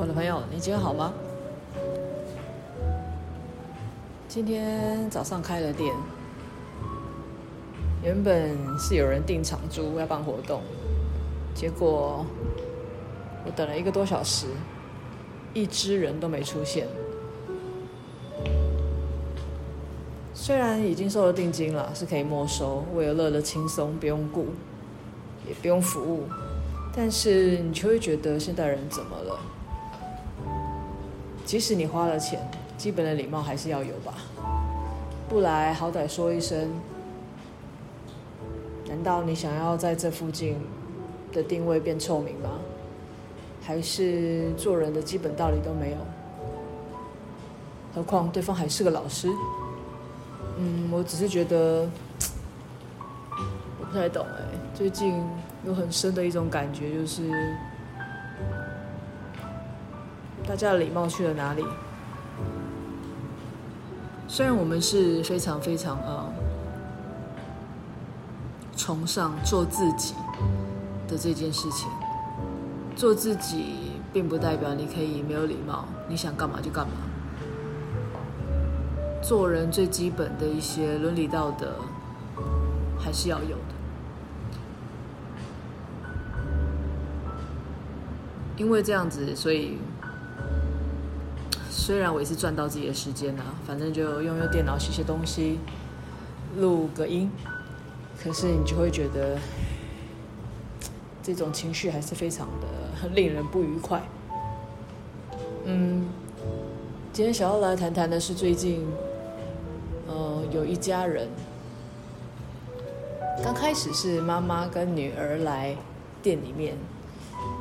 [0.00, 1.12] 我的朋友，你今天好吗？
[4.28, 5.92] 今天早上开了店，
[8.04, 10.62] 原本是有人订场租要办活动，
[11.52, 12.24] 结果
[13.44, 14.46] 我等了一个多小时，
[15.52, 16.86] 一只人都没出现。
[20.32, 24.46] 虽然已经收了定金了，是可以没收，为了乐得轻松，不用顾，
[25.44, 26.22] 也不用服务，
[26.94, 29.40] 但是你就会觉得现代人怎么了？
[31.48, 32.38] 即使你花了钱，
[32.76, 34.12] 基本的礼貌还是要有吧？
[35.30, 36.70] 不来好歹说一声。
[38.86, 40.56] 难道你想要在这附近
[41.32, 42.50] 的定位变臭名吗？
[43.62, 45.96] 还是做人的基本道理都没有？
[47.94, 49.30] 何况对方还是个老师。
[50.58, 51.88] 嗯，我只是觉得
[53.80, 54.44] 我不太懂哎。
[54.74, 55.24] 最近
[55.64, 57.22] 有很深的一种感觉，就是。
[60.46, 61.64] 大家的礼貌去了哪里？
[64.26, 66.30] 虽然我们是非常非常呃
[68.76, 70.14] 崇尚做自己
[71.08, 71.88] 的这件事情，
[72.94, 76.92] 做自己并不代表你可以没有礼貌，你想干嘛就干嘛。
[79.22, 81.76] 做人最基本的一些伦理道德
[82.98, 83.74] 还是要有的，
[88.56, 89.78] 因为这样子，所以。
[91.88, 95.58] 虽然我也是赚到自己的时间啊，反正就用用电脑写写东西，
[96.58, 97.30] 录个音，
[98.22, 99.38] 可是你就会觉得
[101.22, 104.02] 这种情绪还是非常的令人不愉快。
[105.64, 106.04] 嗯，
[107.10, 108.86] 今天想要来谈谈的是最近，
[110.06, 111.26] 呃，有一家人，
[113.42, 115.74] 刚开始是妈妈跟女儿来
[116.22, 116.76] 店里面，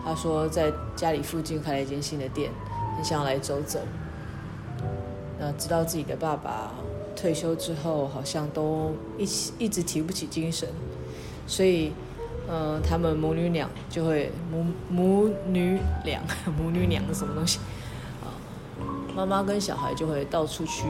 [0.03, 2.51] 她说在家里附近开了一间新的店，
[2.97, 3.79] 很想要来走走。
[5.39, 6.71] 那知道自己的爸爸
[7.15, 10.67] 退休之后，好像都一起一直提不起精神，
[11.45, 11.91] 所以，
[12.47, 16.21] 呃，他们母女俩就会母母女俩
[16.57, 17.59] 母女俩是什么东西
[18.23, 18.33] 啊？
[19.15, 20.87] 妈妈跟小孩就会到处去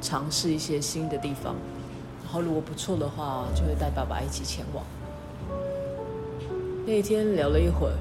[0.00, 1.54] 尝试一些新的地方，
[2.24, 4.84] 然后如果不错的话，就会带爸爸一起前往。
[6.86, 7.94] 那一天聊了一会儿，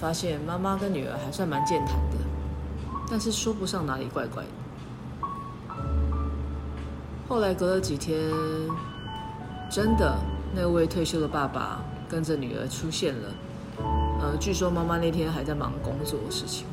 [0.00, 2.18] 发现妈妈跟女儿还算蛮健谈的。
[3.10, 4.48] 但是说不上哪里怪怪的。
[7.28, 8.20] 后来隔了几天，
[9.70, 10.18] 真的
[10.54, 13.28] 那位退休的爸爸跟着女儿出现了。
[14.20, 16.66] 呃，据说妈妈那天还在忙工作的事情。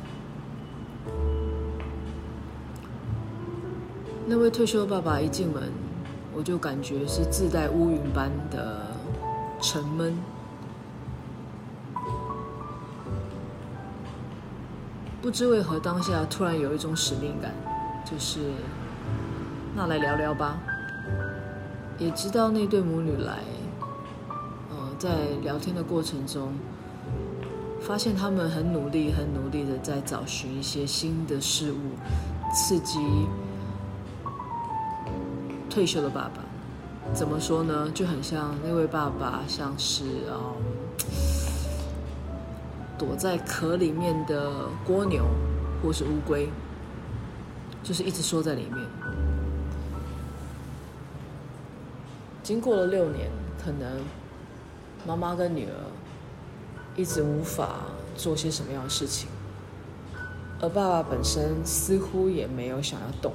[4.26, 5.70] 那位退休的爸爸一进门，
[6.34, 8.80] 我就感觉是自带乌云般的
[9.60, 10.18] 沉闷。
[15.26, 17.52] 不知为何，当下突然有一种使命感，
[18.04, 18.38] 就是
[19.74, 20.56] 那来聊聊吧。
[21.98, 23.38] 也知道那对母女来，
[24.70, 26.52] 呃，在聊天的过程中，
[27.80, 31.96] 发现他们很努力、很努力的在找寻一些新的事物，
[32.54, 33.00] 刺激
[35.68, 37.12] 退休的爸爸。
[37.12, 37.90] 怎么说呢？
[37.92, 40.54] 就很像那位爸爸，像是啊。
[42.98, 45.26] 躲在壳里面的蜗牛，
[45.82, 46.48] 或是乌龟，
[47.82, 48.86] 就是一直缩在里面。
[52.42, 53.28] 经过了六年，
[53.62, 54.00] 可能
[55.06, 55.74] 妈妈跟女儿
[56.96, 57.80] 一直无法
[58.16, 59.28] 做些什么样的事情，
[60.60, 63.34] 而爸爸本身似乎也没有想要动，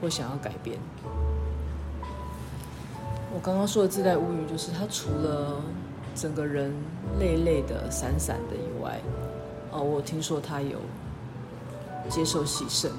[0.00, 0.78] 或想要改变。
[3.34, 5.60] 我刚刚说的自带乌云，就是他除了。
[6.14, 6.72] 整个人
[7.18, 9.00] 累累的、散散的以外，
[9.72, 10.78] 哦，我听说他有
[12.08, 12.90] 接受洗肾，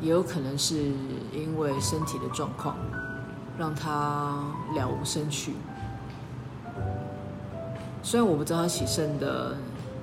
[0.00, 0.74] 也有可能是
[1.32, 2.76] 因为身体的状况
[3.56, 5.52] 让他了无生趣。
[8.02, 9.56] 虽然我不知道他洗肾的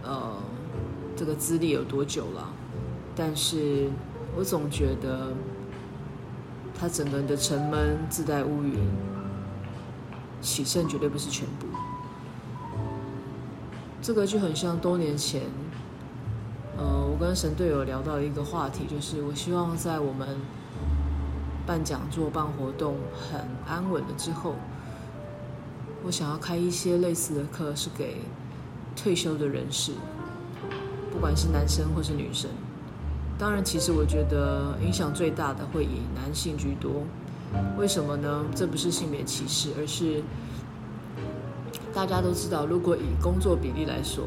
[0.03, 0.33] 呃
[1.17, 2.49] 这个资历有多久了，
[3.15, 3.89] 但是
[4.37, 5.33] 我总觉得
[6.79, 8.79] 他整个人的沉闷、自带乌云。
[10.41, 11.67] 洗肾绝对不是全部，
[14.03, 15.43] 这个就很像多年前，
[16.77, 20.27] 呃，我跟神队友聊到一个话题，就是我希望在我们
[21.65, 24.55] 办讲座、办活动很安稳了之后，
[26.03, 28.17] 我想要开一些类似的课，是给
[28.93, 29.93] 退休的人士，
[31.09, 32.51] 不管是男生或是女生。
[33.39, 36.91] 当然，其实我觉得影响最大的会以男性居多。
[37.77, 38.43] 为什么呢？
[38.53, 40.21] 这不是性别歧视，而是
[41.93, 44.23] 大家都知道，如果以工作比例来说，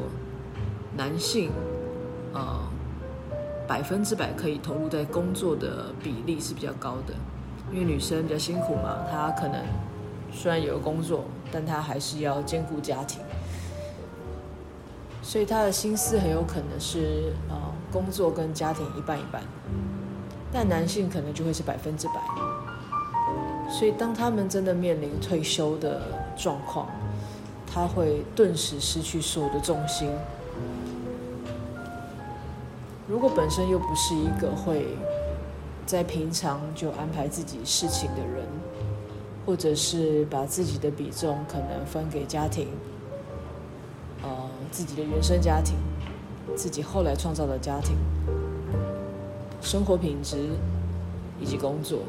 [0.95, 1.51] 男性
[2.33, 2.59] 呃
[3.67, 7.13] 百分之百可以投入在工作的比例是比较高的，
[7.71, 9.61] 因为女生比较辛苦嘛，她可能
[10.31, 13.21] 虽然有工作，但她还是要兼顾家庭，
[15.21, 17.55] 所以她的心思很有可能是呃
[17.91, 19.41] 工作跟家庭一半一半，
[20.53, 22.13] 但男性可能就会是百分之百，
[23.69, 26.01] 所以当他们真的面临退休的
[26.37, 26.87] 状况，
[27.77, 30.09] 他会顿时失去所有的重心。
[33.07, 34.87] 如果本身又不是一个会
[35.85, 38.43] 在平常就安排自己事情的人，
[39.45, 42.67] 或者是把自己的比重可能分给家庭，
[44.23, 45.75] 呃，自己的原生家庭，
[46.55, 47.95] 自己后来创造的家庭，
[49.61, 50.49] 生活品质
[51.39, 51.99] 以及工作，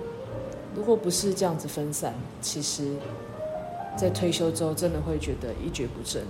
[0.74, 2.94] 如果不是这样子分散，其实，
[3.98, 6.22] 在退休之后真的会觉得一蹶不振，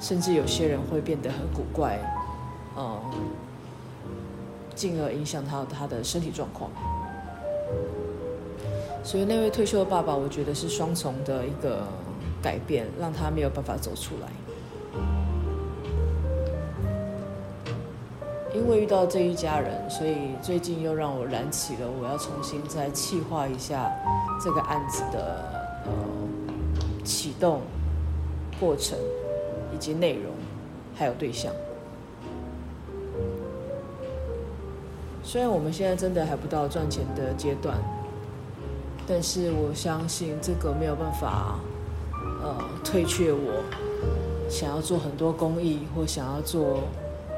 [0.00, 1.98] 甚至有些人会变得很古怪，
[2.76, 3.00] 嗯。
[4.74, 6.70] 进而影响到他的身体状况，
[9.04, 11.86] 所以那位退休的爸爸，我觉得是双重的一个
[12.42, 14.28] 改变，让他没有办法走出来。
[18.54, 23.92] 因为遇到这一家人，所以最近又让我燃起了我要重新再企划一下
[24.42, 25.61] 这个案子的
[27.12, 27.60] 启动
[28.58, 28.98] 过程，
[29.74, 30.32] 以及内容，
[30.96, 31.52] 还有对象。
[35.22, 37.76] 虽然我们现在真的还不到赚钱的阶段，
[39.06, 41.60] 但是我相信这个没有办法，
[42.42, 43.62] 呃，退却我
[44.48, 46.80] 想要做很多公益或想要做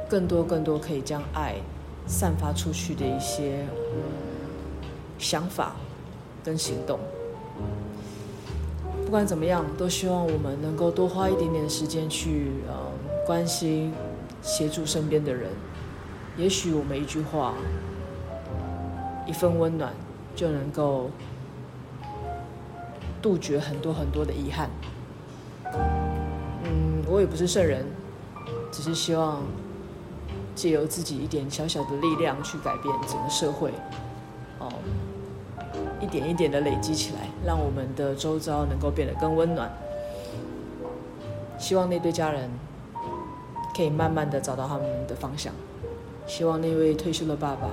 [0.09, 1.57] 更多更多可以将爱
[2.07, 3.67] 散发出去的一些
[5.19, 5.75] 想法
[6.45, 6.99] 跟行动。
[9.15, 12.75] 不管怎么样，都希望我们能够多花一点点时间去呃
[13.25, 13.95] 关心、
[14.43, 15.53] 协助身边的人。
[16.37, 17.55] 也许我们一句话，
[19.25, 19.93] 一份温暖，
[20.35, 21.11] 就能够
[23.23, 24.69] 杜绝很多很多的遗憾。
[26.65, 27.87] 嗯，我也不是圣人，
[28.73, 29.45] 只是希望
[30.57, 33.71] 借由自己一点小小的力量去改变整个社会，
[34.59, 34.73] 哦，
[36.01, 39.71] 一点一点的累积起来，让我们的周遭能够变得更温暖。
[41.59, 42.51] 希望那对家人
[43.77, 45.53] 可以慢慢的找到他们的方向。
[46.27, 47.69] 希望那位退休的爸爸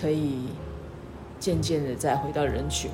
[0.00, 0.46] 可以
[1.40, 2.90] 渐渐的再回到人群，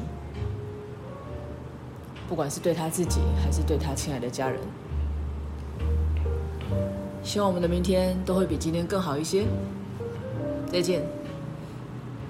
[2.29, 4.59] 不管是对他自己还是对他亲爱的家人。
[7.23, 9.45] 希望我们的明天都会比今天更好一些。
[10.73, 11.03] 再见，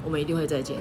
[0.04, 0.76] 我们一定会再见。